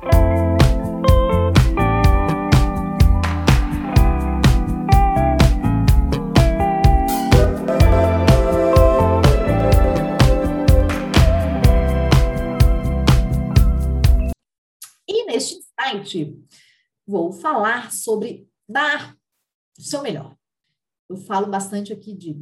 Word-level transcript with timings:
E 0.00 0.06
neste 15.26 15.56
instante, 15.56 16.40
vou 17.04 17.32
falar 17.32 17.90
sobre 17.90 18.48
dar 18.68 19.16
o 19.76 19.82
seu 19.82 20.00
melhor. 20.00 20.36
Eu 21.08 21.16
falo 21.16 21.48
bastante 21.48 21.92
aqui 21.92 22.14
de 22.14 22.40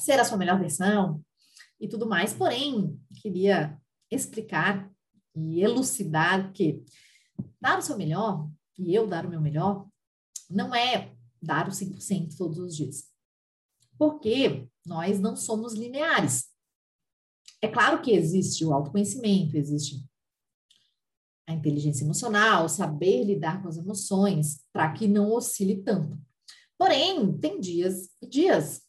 ser 0.00 0.18
a 0.18 0.24
sua 0.24 0.36
melhor 0.36 0.58
versão 0.58 1.24
e 1.78 1.86
tudo 1.86 2.04
mais, 2.04 2.34
porém, 2.34 3.00
queria 3.22 3.80
explicar 4.10 4.91
e 5.34 5.60
elucidar 5.60 6.52
que 6.52 6.82
dar 7.60 7.78
o 7.78 7.82
seu 7.82 7.96
melhor, 7.96 8.48
e 8.78 8.94
eu 8.94 9.06
dar 9.06 9.26
o 9.26 9.30
meu 9.30 9.40
melhor, 9.40 9.86
não 10.50 10.74
é 10.74 11.14
dar 11.40 11.68
o 11.68 11.70
100% 11.70 12.36
todos 12.36 12.58
os 12.58 12.76
dias. 12.76 13.08
Porque 13.98 14.68
nós 14.84 15.20
não 15.20 15.36
somos 15.36 15.74
lineares. 15.74 16.46
É 17.60 17.68
claro 17.68 18.02
que 18.02 18.10
existe 18.10 18.64
o 18.64 18.72
autoconhecimento, 18.72 19.56
existe 19.56 20.04
a 21.46 21.52
inteligência 21.52 22.04
emocional, 22.04 22.68
saber 22.68 23.24
lidar 23.24 23.62
com 23.62 23.68
as 23.68 23.76
emoções, 23.76 24.64
para 24.72 24.92
que 24.92 25.06
não 25.06 25.32
oscile 25.32 25.82
tanto. 25.82 26.18
Porém, 26.78 27.36
tem 27.38 27.60
dias 27.60 28.10
e 28.20 28.26
dias. 28.26 28.82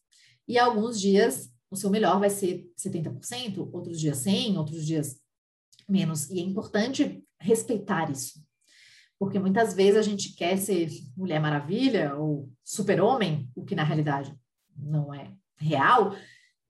E 0.47 0.57
alguns 0.57 0.99
dias 0.99 1.51
o 1.69 1.75
seu 1.75 1.89
melhor 1.89 2.19
vai 2.19 2.29
ser 2.29 2.71
70%, 2.77 3.69
outros 3.71 3.99
dias 3.99 4.17
100, 4.17 4.57
outros 4.57 4.85
dias 4.85 5.19
menos. 5.87 6.29
E 6.29 6.39
é 6.39 6.43
importante 6.43 7.23
respeitar 7.39 8.11
isso. 8.11 8.43
Porque 9.19 9.39
muitas 9.39 9.73
vezes 9.73 9.97
a 9.97 10.01
gente 10.01 10.35
quer 10.35 10.57
ser 10.57 10.89
Mulher 11.15 11.39
Maravilha 11.39 12.15
ou 12.15 12.51
Super-Homem, 12.63 13.49
o 13.55 13.63
que 13.63 13.75
na 13.75 13.83
realidade 13.83 14.37
não 14.75 15.13
é 15.13 15.33
real, 15.57 16.15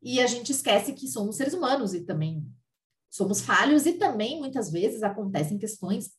e 0.02 0.20
a 0.20 0.28
gente 0.28 0.52
esquece 0.52 0.94
que 0.94 1.08
somos 1.08 1.38
seres 1.38 1.54
humanos 1.54 1.94
e 1.94 2.02
também 2.02 2.46
somos 3.10 3.42
falhos 3.42 3.86
e 3.86 3.94
também 3.94 4.40
muitas 4.40 4.72
vezes 4.72 5.02
acontecem 5.04 5.58
questões 5.58 6.12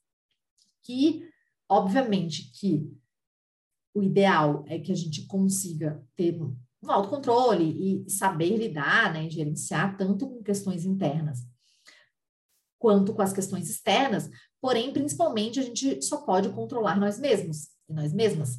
que, 0.83 1.29
obviamente, 1.69 2.51
que 2.53 2.91
o 3.95 4.03
ideal 4.03 4.65
é 4.67 4.79
que 4.79 4.91
a 4.91 4.95
gente 4.95 5.27
consiga 5.27 6.05
ter 6.17 6.41
um 6.43 6.57
autocontrole 6.91 8.05
e 8.05 8.11
saber 8.11 8.57
lidar, 8.57 9.13
né, 9.13 9.29
gerenciar 9.31 9.97
tanto 9.97 10.29
com 10.29 10.43
questões 10.43 10.85
internas 10.85 11.47
quanto 12.85 13.15
com 13.15 13.23
as 13.23 13.33
questões 13.33 13.71
externas, 13.71 14.29
porém, 14.61 14.93
principalmente, 14.93 15.59
a 15.59 15.63
gente 15.63 16.03
só 16.03 16.19
pode 16.19 16.51
controlar 16.51 17.01
nós 17.01 17.19
mesmos 17.19 17.71
e 17.89 17.95
nós 17.95 18.13
mesmas. 18.13 18.59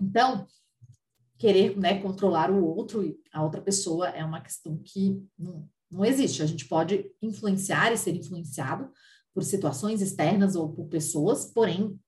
Então, 0.00 0.46
querer 1.36 1.78
né, 1.78 2.00
controlar 2.00 2.50
o 2.50 2.64
outro 2.64 3.04
e 3.04 3.14
a 3.30 3.44
outra 3.44 3.60
pessoa 3.60 4.08
é 4.08 4.24
uma 4.24 4.40
questão 4.40 4.78
que 4.82 5.22
não, 5.38 5.68
não 5.90 6.02
existe. 6.02 6.42
A 6.42 6.46
gente 6.46 6.66
pode 6.66 7.12
influenciar 7.20 7.92
e 7.92 7.98
ser 7.98 8.16
influenciado 8.16 8.90
por 9.34 9.44
situações 9.44 10.00
externas 10.00 10.56
ou 10.56 10.72
por 10.72 10.86
pessoas, 10.86 11.44
porém, 11.44 12.00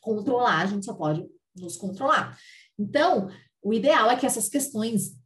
controlar, 0.00 0.60
a 0.60 0.66
gente 0.66 0.86
só 0.86 0.94
pode 0.94 1.26
nos 1.56 1.76
controlar. 1.76 2.38
Então, 2.78 3.28
o 3.60 3.74
ideal 3.74 4.08
é 4.08 4.16
que 4.16 4.24
essas 4.24 4.48
questões 4.48 5.18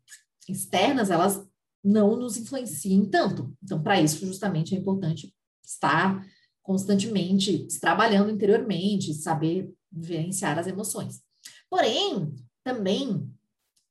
externas, 0.49 1.11
elas 1.11 1.47
não 1.84 2.17
nos 2.17 2.39
influenciem 2.39 3.05
tanto. 3.11 3.55
Então, 3.63 3.83
para 3.83 4.01
isso, 4.01 4.25
justamente, 4.25 4.75
é 4.75 4.79
importante 4.79 5.34
estar 5.65 6.25
constantemente 6.62 7.66
trabalhando 7.81 8.31
interiormente, 8.31 9.15
saber 9.15 9.72
vivenciar 9.91 10.59
as 10.59 10.66
emoções. 10.66 11.22
Porém, 11.69 12.34
também, 12.62 13.28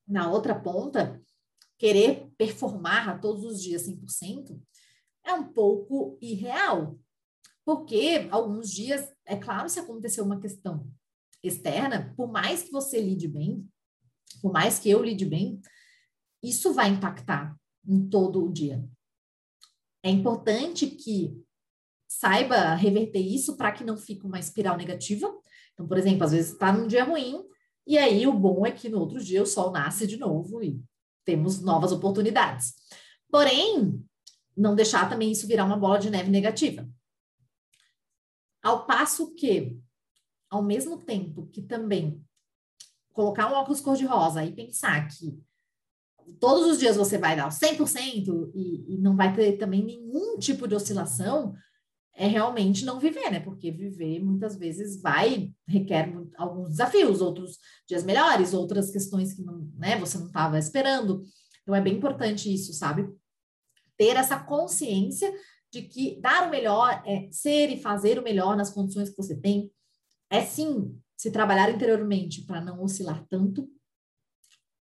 na 0.08 0.32
outra 0.32 0.58
ponta, 0.58 1.22
querer 1.78 2.30
performar 2.38 3.20
todos 3.20 3.44
os 3.44 3.62
dias 3.62 3.88
100% 3.88 4.62
é 5.26 5.34
um 5.34 5.52
pouco 5.52 6.18
irreal. 6.22 7.00
Porque 7.66 8.28
alguns 8.32 8.72
dias, 8.72 9.12
é 9.26 9.36
claro, 9.36 9.70
se 9.70 9.80
acontecer 9.80 10.22
uma 10.22 10.40
questão 10.40 10.90
externa, 11.44 12.14
por 12.16 12.32
mais 12.32 12.64
que 12.64 12.72
você 12.72 13.00
lide 13.00 13.28
bem, 13.28 13.68
por 14.42 14.52
mais 14.52 14.80
que 14.80 14.90
eu 14.90 15.04
lide 15.04 15.26
bem, 15.26 15.62
isso 16.44 16.74
vai 16.74 16.90
impactar 16.90 17.58
em 17.86 18.08
todo 18.10 18.44
o 18.44 18.52
dia. 18.52 18.84
É 20.04 20.10
importante 20.10 20.88
que 20.88 21.44
saiba 22.20 22.76
reverter 22.76 23.22
isso 23.22 23.56
para 23.56 23.72
que 23.72 23.82
não 23.82 23.96
fique 23.96 24.26
uma 24.26 24.38
espiral 24.38 24.76
negativa. 24.76 25.34
Então, 25.74 25.88
por 25.88 25.98
exemplo, 25.98 26.26
às 26.26 26.34
vezes 26.34 26.52
está 26.52 26.70
num 26.70 26.86
dia 26.86 27.06
ruim, 27.06 27.42
e 27.88 27.98
aí 27.98 28.28
o 28.28 28.34
bom 28.34 28.66
é 28.66 28.72
que 28.72 28.90
no 28.90 29.00
outro 29.00 29.24
dia 29.24 29.42
o 29.42 29.46
sol 29.46 29.72
nasce 29.72 30.06
de 30.06 30.18
novo 30.18 30.62
e 30.62 30.84
temos 31.24 31.62
novas 31.62 31.94
oportunidades. 31.94 32.74
Porém, 33.32 34.04
não 34.56 34.76
deixar 34.76 35.10
também 35.10 35.32
isso 35.32 35.48
virar 35.48 35.64
uma 35.64 35.78
bola 35.78 35.98
de 35.98 36.10
neve 36.10 36.30
negativa. 36.30 36.86
Ao 38.62 38.86
passo 38.86 39.34
que, 39.34 39.80
ao 40.50 40.62
mesmo 40.62 40.98
tempo 40.98 41.48
que 41.48 41.62
também 41.62 42.22
colocar 43.14 43.50
um 43.50 43.56
óculos 43.56 43.80
cor-de-rosa 43.80 44.44
e 44.44 44.54
pensar 44.54 45.08
que 45.08 45.42
todos 46.38 46.68
os 46.68 46.80
dias 46.80 46.98
você 46.98 47.18
vai 47.18 47.38
dar 47.38 47.48
o 47.48 47.52
100% 47.52 48.52
e, 48.54 48.96
e 48.96 48.98
não 48.98 49.16
vai 49.16 49.34
ter 49.34 49.58
também 49.58 49.86
nenhum 49.86 50.38
tipo 50.38 50.68
de 50.68 50.76
oscilação, 50.76 51.56
é 52.20 52.28
realmente 52.28 52.84
não 52.84 53.00
viver, 53.00 53.32
né? 53.32 53.40
Porque 53.40 53.72
viver 53.72 54.20
muitas 54.20 54.58
vezes 54.58 55.02
vai, 55.02 55.54
requer 55.66 56.14
alguns 56.38 56.72
desafios, 56.72 57.22
outros 57.22 57.58
dias 57.88 58.04
melhores, 58.04 58.54
outras 58.54 58.92
questões 58.92 59.34
que 59.34 59.42
não, 59.42 59.72
né, 59.78 59.98
você 59.98 60.18
não 60.18 60.28
estava 60.28 60.60
esperando. 60.60 61.24
Então 61.62 61.74
é 61.74 61.80
bem 61.80 61.96
importante 61.96 62.54
isso, 62.54 62.74
sabe? 62.74 63.10
Ter 63.98 64.18
essa 64.18 64.38
consciência 64.38 65.34
de 65.72 65.84
que 65.84 66.20
dar 66.20 66.46
o 66.46 66.52
melhor 66.52 67.02
é 67.06 67.30
ser 67.32 67.70
e 67.70 67.82
fazer 67.82 68.20
o 68.20 68.24
melhor 68.24 68.58
nas 68.58 68.70
condições 68.70 69.10
que 69.10 69.16
você 69.16 69.40
tem. 69.40 69.72
É 70.30 70.42
sim 70.42 71.00
se 71.16 71.32
trabalhar 71.32 71.72
interiormente 71.72 72.44
para 72.44 72.60
não 72.60 72.84
oscilar 72.84 73.26
tanto. 73.30 73.72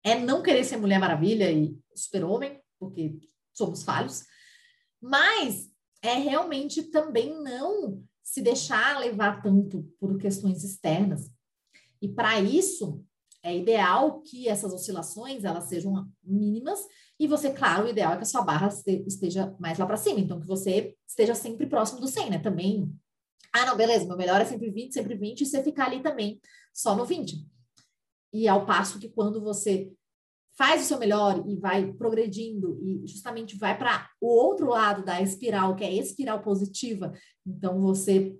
É 0.04 0.14
não 0.18 0.42
querer 0.42 0.64
ser 0.64 0.76
Mulher 0.76 0.98
Maravilha 0.98 1.50
e 1.50 1.74
super-homem, 1.96 2.60
porque 2.78 3.18
somos 3.54 3.82
falhos. 3.82 4.24
Mas 5.00 5.73
é 6.04 6.19
realmente 6.19 6.82
também 6.82 7.34
não 7.42 8.04
se 8.22 8.42
deixar 8.42 8.98
levar 8.98 9.42
tanto 9.42 9.91
por 9.98 10.19
questões 10.19 10.62
externas. 10.62 11.31
E 12.00 12.09
para 12.09 12.38
isso, 12.41 13.03
é 13.42 13.56
ideal 13.56 14.20
que 14.20 14.47
essas 14.47 14.72
oscilações 14.75 15.44
elas 15.44 15.65
sejam 15.65 16.06
mínimas 16.22 16.81
e 17.19 17.26
você, 17.26 17.50
claro, 17.50 17.87
o 17.87 17.88
ideal 17.88 18.12
é 18.12 18.16
que 18.16 18.22
a 18.22 18.26
sua 18.26 18.42
barra 18.42 18.69
esteja 19.06 19.56
mais 19.59 19.78
lá 19.78 19.87
para 19.87 19.97
cima, 19.97 20.20
então 20.20 20.41
que 20.41 20.47
você 20.47 20.94
esteja 21.06 21.34
sempre 21.34 21.66
próximo 21.66 22.00
do 22.00 22.06
100, 22.06 22.31
né? 22.31 22.38
Também, 22.38 22.92
ah, 23.51 23.65
não, 23.65 23.77
beleza, 23.77 24.06
meu 24.06 24.16
melhor 24.16 24.41
é 24.42 24.45
sempre 24.45 24.71
20, 24.71 24.92
sempre 24.92 25.15
20, 25.15 25.41
e 25.41 25.47
você 25.47 25.62
ficar 25.62 25.86
ali 25.86 26.03
também 26.03 26.39
só 26.72 26.95
no 26.95 27.06
20. 27.06 27.47
E 28.30 28.47
ao 28.47 28.66
passo 28.66 28.98
que 28.98 29.09
quando 29.09 29.41
você 29.41 29.91
faz 30.56 30.83
o 30.83 30.84
seu 30.84 30.98
melhor 30.98 31.45
e 31.48 31.56
vai 31.56 31.92
progredindo 31.92 32.78
e 32.83 33.06
justamente 33.06 33.56
vai 33.56 33.77
para 33.77 34.09
o 34.21 34.27
outro 34.27 34.68
lado 34.68 35.04
da 35.04 35.21
espiral, 35.21 35.74
que 35.74 35.84
é 35.84 35.89
a 35.89 35.92
espiral 35.92 36.42
positiva. 36.42 37.12
Então 37.47 37.80
você 37.80 38.36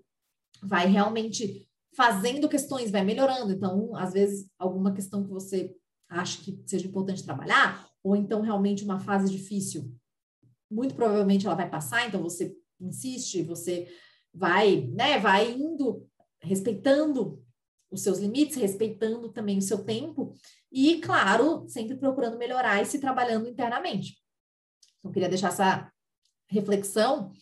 vai 0.62 0.87
realmente 0.87 1.69
fazendo 1.94 2.49
questões, 2.49 2.90
vai 2.90 3.05
melhorando. 3.05 3.52
Então, 3.52 3.94
às 3.96 4.12
vezes, 4.12 4.49
alguma 4.58 4.93
questão 4.93 5.22
que 5.22 5.31
você 5.31 5.75
acha 6.08 6.43
que 6.43 6.61
seja 6.66 6.87
importante 6.87 7.25
trabalhar, 7.25 7.88
ou 8.02 8.14
então 8.14 8.40
realmente 8.40 8.84
uma 8.84 8.99
fase 8.99 9.31
difícil, 9.31 9.93
muito 10.70 10.94
provavelmente 10.94 11.46
ela 11.46 11.55
vai 11.55 11.69
passar, 11.69 12.06
então 12.06 12.22
você 12.22 12.55
insiste, 12.81 13.43
você 13.43 13.88
vai, 14.32 14.88
né, 14.93 15.19
vai 15.19 15.52
indo 15.52 16.06
respeitando 16.40 17.44
os 17.94 18.02
seus 18.02 18.19
limites, 18.19 18.56
respeitando 18.56 19.32
também 19.32 19.58
o 19.58 19.62
seu 19.62 19.85
tempo 19.85 20.35
e, 20.70 21.00
claro, 21.00 21.64
sempre 21.69 21.96
procurando 21.96 22.38
melhorar 22.38 22.82
e 22.82 22.87
se 22.87 22.99
trabalhando 22.99 23.49
internamente. 23.49 24.19
Então, 24.99 25.12
queria 25.12 25.29
deixar 25.29 25.49
essa 25.49 25.91
reflexão 26.49 27.32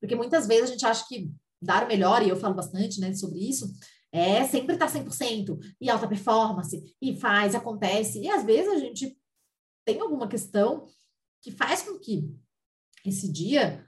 Porque 0.00 0.14
muitas 0.14 0.46
vezes 0.46 0.70
a 0.70 0.72
gente 0.72 0.86
acha 0.86 1.04
que 1.08 1.30
dar 1.60 1.84
o 1.84 1.88
melhor, 1.88 2.22
e 2.22 2.28
eu 2.28 2.36
falo 2.36 2.54
bastante 2.54 3.00
né, 3.00 3.12
sobre 3.14 3.40
isso, 3.40 3.72
é 4.12 4.44
sempre 4.44 4.74
estar 4.74 4.86
tá 4.86 4.92
100% 4.92 5.58
e 5.80 5.90
alta 5.90 6.08
performance, 6.08 6.96
e 7.00 7.16
faz, 7.16 7.54
acontece. 7.54 8.20
E 8.20 8.30
às 8.30 8.44
vezes 8.44 8.72
a 8.72 8.78
gente 8.78 9.16
tem 9.84 10.00
alguma 10.00 10.28
questão 10.28 10.86
que 11.42 11.50
faz 11.50 11.82
com 11.82 11.98
que 11.98 12.30
esse 13.04 13.30
dia, 13.30 13.84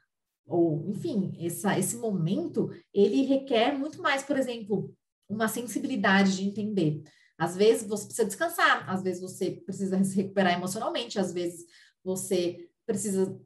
ou 0.46 0.88
enfim, 0.88 1.32
essa, 1.38 1.79
esse 1.79 1.96
momento, 1.96 2.70
ele 2.93 3.23
requer 3.23 3.76
muito 3.79 4.00
mais, 4.03 4.23
por 4.23 4.37
exemplo, 4.37 4.94
uma 5.31 5.49
sensibilidade 5.49 6.37
de 6.37 6.44
entender. 6.44 7.03
Às 7.38 7.56
vezes 7.56 7.88
você 7.88 8.05
precisa 8.05 8.27
descansar, 8.27 8.91
às 8.91 9.03
vezes 9.03 9.23
você 9.23 9.62
precisa 9.65 10.03
se 10.05 10.17
recuperar 10.17 10.53
emocionalmente, 10.53 11.19
às 11.19 11.32
vezes 11.32 11.65
você 12.05 12.69
precisa 12.87 13.41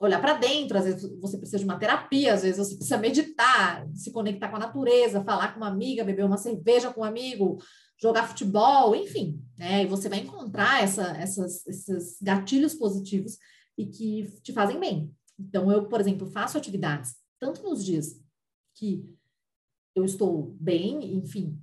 olhar 0.00 0.20
para 0.20 0.34
dentro, 0.34 0.78
às 0.78 0.84
vezes 0.84 1.18
você 1.20 1.36
precisa 1.36 1.58
de 1.58 1.64
uma 1.64 1.78
terapia, 1.78 2.34
às 2.34 2.42
vezes 2.42 2.58
você 2.58 2.74
precisa 2.76 2.98
meditar, 2.98 3.88
se 3.94 4.12
conectar 4.12 4.48
com 4.48 4.56
a 4.56 4.60
natureza, 4.60 5.24
falar 5.24 5.52
com 5.52 5.60
uma 5.60 5.68
amiga, 5.68 6.04
beber 6.04 6.24
uma 6.24 6.36
cerveja 6.36 6.92
com 6.92 7.00
um 7.00 7.04
amigo, 7.04 7.58
jogar 8.00 8.28
futebol, 8.28 8.94
enfim, 8.94 9.42
né? 9.56 9.82
E 9.82 9.86
você 9.86 10.08
vai 10.08 10.20
encontrar 10.20 10.82
essa, 10.82 11.16
essas, 11.16 11.66
esses 11.66 12.18
gatilhos 12.22 12.74
positivos 12.74 13.38
e 13.76 13.86
que 13.86 14.30
te 14.42 14.52
fazem 14.52 14.78
bem. 14.78 15.12
Então, 15.38 15.70
eu, 15.70 15.88
por 15.88 16.00
exemplo, 16.00 16.30
faço 16.30 16.56
atividades 16.56 17.16
tanto 17.40 17.62
nos 17.62 17.84
dias 17.84 18.20
que 18.74 19.04
eu 19.94 20.04
estou 20.04 20.56
bem, 20.60 21.14
enfim, 21.14 21.60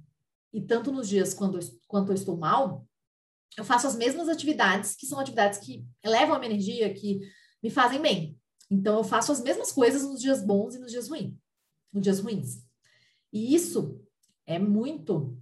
e 0.56 0.62
tanto 0.62 0.92
nos 0.92 1.10
dias 1.10 1.34
quando, 1.34 1.60
quando 1.88 2.10
eu 2.12 2.16
estou 2.16 2.38
mal, 2.38 2.88
eu 3.58 3.66
faço 3.66 3.88
as 3.88 3.96
mesmas 3.96 4.30
atividades, 4.30 4.96
que 4.96 5.06
são 5.06 5.20
atividades 5.20 5.60
que 5.60 5.86
elevam 6.04 6.36
a 6.36 6.40
minha 6.40 6.52
energia, 6.52 6.94
que 6.94 7.20
me 7.62 7.70
fazem 7.70 8.02
bem. 8.02 8.40
Então, 8.70 8.98
eu 8.98 9.04
faço 9.04 9.32
as 9.32 9.42
mesmas 9.42 9.72
coisas 9.72 10.04
nos 10.04 10.22
dias 10.22 10.42
bons 10.42 10.76
e 10.76 10.80
nos 10.80 10.92
dias 10.92 11.10
ruins. 11.10 11.34
Nos 11.94 12.04
dias 12.04 12.20
ruins. 12.20 12.64
E 13.32 13.54
isso 13.54 14.02
é 14.46 14.58
muito 14.58 15.38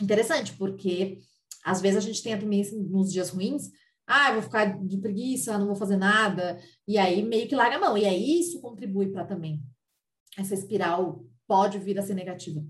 interessante, 0.00 0.54
porque 0.54 1.18
às 1.64 1.80
vezes 1.80 1.98
a 1.98 2.00
gente 2.00 2.22
tem 2.22 2.32
a 2.34 2.38
tendência 2.38 2.78
nos 2.78 3.12
dias 3.12 3.30
ruins, 3.30 3.70
ah, 4.06 4.28
eu 4.28 4.34
vou 4.34 4.42
ficar 4.42 4.78
de 4.86 4.98
preguiça, 4.98 5.58
não 5.58 5.66
vou 5.66 5.74
fazer 5.74 5.96
nada, 5.96 6.58
e 6.86 6.96
aí 6.96 7.22
meio 7.22 7.48
que 7.48 7.56
larga 7.56 7.76
a 7.76 7.80
mão. 7.80 7.98
E 7.98 8.06
aí 8.06 8.40
isso 8.40 8.60
contribui 8.60 9.08
para 9.08 9.24
também 9.24 9.62
essa 10.38 10.54
espiral 10.54 11.24
pode 11.46 11.78
vir 11.78 11.98
a 11.98 12.02
ser 12.02 12.14
negativa. 12.14 12.64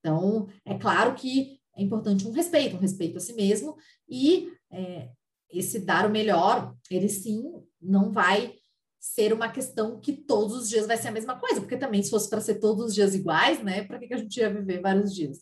Então, 0.00 0.48
é 0.64 0.78
claro 0.78 1.14
que 1.14 1.58
é 1.76 1.82
importante 1.82 2.26
um 2.26 2.32
respeito, 2.32 2.76
um 2.76 2.80
respeito 2.80 3.16
a 3.16 3.20
si 3.20 3.32
mesmo, 3.32 3.76
e 4.08 4.52
é, 4.70 5.10
esse 5.50 5.80
dar 5.80 6.06
o 6.06 6.10
melhor, 6.10 6.74
ele 6.90 7.08
sim 7.08 7.42
não 7.80 8.12
vai 8.12 8.54
ser 9.00 9.32
uma 9.32 9.50
questão 9.50 10.00
que 10.00 10.12
todos 10.12 10.56
os 10.56 10.68
dias 10.68 10.86
vai 10.86 10.96
ser 10.96 11.08
a 11.08 11.12
mesma 11.12 11.38
coisa, 11.38 11.60
porque 11.60 11.76
também 11.76 12.02
se 12.02 12.10
fosse 12.10 12.28
para 12.28 12.40
ser 12.40 12.56
todos 12.56 12.86
os 12.86 12.94
dias 12.94 13.14
iguais, 13.14 13.62
né, 13.62 13.84
para 13.84 13.98
que, 13.98 14.06
que 14.06 14.14
a 14.14 14.18
gente 14.18 14.36
ia 14.38 14.52
viver 14.52 14.80
vários 14.80 15.14
dias? 15.14 15.38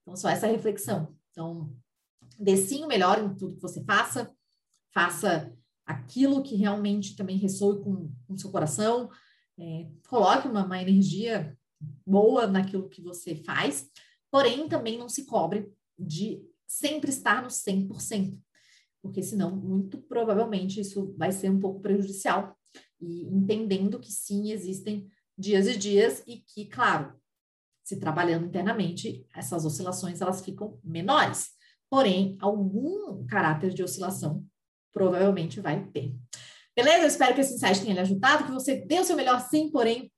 Então, 0.00 0.16
só 0.16 0.28
essa 0.28 0.46
reflexão. 0.46 1.14
Então, 1.30 1.74
dê 2.38 2.56
sim 2.56 2.84
o 2.84 2.88
melhor 2.88 3.22
em 3.22 3.34
tudo 3.34 3.56
que 3.56 3.62
você 3.62 3.84
faça, 3.84 4.30
faça 4.94 5.52
aquilo 5.84 6.42
que 6.42 6.54
realmente 6.54 7.16
também 7.16 7.36
ressoe 7.36 7.82
com 7.82 8.10
o 8.28 8.38
seu 8.38 8.50
coração, 8.50 9.10
é, 9.58 9.88
coloque 10.08 10.48
uma, 10.48 10.64
uma 10.64 10.80
energia 10.80 11.56
boa 12.06 12.46
naquilo 12.46 12.88
que 12.88 13.02
você 13.02 13.36
faz, 13.36 13.90
porém 14.30 14.68
também 14.68 14.98
não 14.98 15.08
se 15.08 15.24
cobre 15.24 15.72
de 15.98 16.42
sempre 16.66 17.10
estar 17.10 17.42
no 17.42 17.48
100%, 17.48 18.38
porque 19.02 19.22
senão, 19.22 19.54
muito 19.54 19.98
provavelmente, 19.98 20.80
isso 20.80 21.14
vai 21.18 21.32
ser 21.32 21.50
um 21.50 21.60
pouco 21.60 21.80
prejudicial. 21.80 22.56
E 23.00 23.24
entendendo 23.24 23.98
que 23.98 24.12
sim, 24.12 24.52
existem 24.52 25.08
dias 25.36 25.66
e 25.66 25.76
dias 25.76 26.22
e 26.26 26.36
que, 26.36 26.66
claro, 26.66 27.12
se 27.84 27.98
trabalhando 27.98 28.46
internamente, 28.46 29.26
essas 29.34 29.64
oscilações 29.64 30.20
elas 30.20 30.40
ficam 30.40 30.78
menores. 30.84 31.50
Porém, 31.90 32.36
algum 32.40 33.26
caráter 33.26 33.74
de 33.74 33.82
oscilação 33.82 34.46
provavelmente 34.92 35.60
vai 35.60 35.84
ter. 35.90 36.14
Beleza? 36.74 37.02
Eu 37.02 37.08
espero 37.08 37.34
que 37.34 37.40
esse 37.40 37.54
insight 37.54 37.82
tenha 37.82 37.94
lhe 37.94 38.00
ajudado, 38.00 38.44
que 38.44 38.52
você 38.52 38.76
dê 38.86 39.00
o 39.00 39.04
seu 39.04 39.16
melhor 39.16 39.40
sim, 39.40 39.70
porém, 39.70 40.10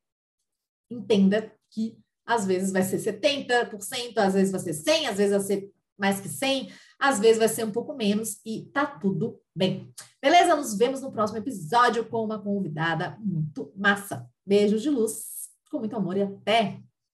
entenda 0.94 1.52
que 1.70 1.98
às 2.26 2.46
vezes 2.46 2.72
vai 2.72 2.82
ser 2.82 2.98
70%, 2.98 4.16
às 4.16 4.34
vezes 4.34 4.50
vai 4.50 4.60
ser 4.60 4.72
100%, 4.72 5.08
às 5.10 5.16
vezes 5.16 5.30
vai 5.30 5.40
ser 5.40 5.70
mais 5.98 6.20
que 6.20 6.28
100%, 6.28 6.72
às 6.98 7.20
vezes 7.20 7.38
vai 7.38 7.48
ser 7.48 7.64
um 7.64 7.70
pouco 7.70 7.94
menos 7.94 8.40
e 8.44 8.66
tá 8.72 8.86
tudo 8.86 9.40
bem. 9.54 9.92
Beleza? 10.22 10.56
Nos 10.56 10.76
vemos 10.76 11.00
no 11.00 11.12
próximo 11.12 11.38
episódio 11.38 12.04
com 12.06 12.24
uma 12.24 12.42
convidada 12.42 13.16
muito 13.20 13.72
massa. 13.76 14.26
Beijos 14.46 14.82
de 14.82 14.90
luz, 14.90 15.50
com 15.70 15.78
muito 15.78 15.96
amor 15.96 16.16
e 16.16 16.22
até! 16.22 16.82